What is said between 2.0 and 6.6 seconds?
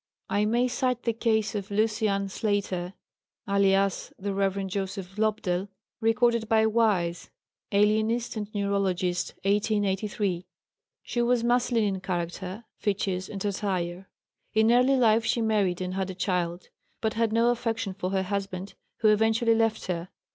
Ann Slater, alias the Rev. Joseph Lobdell, recorded